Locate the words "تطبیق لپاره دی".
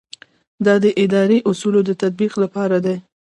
2.01-2.97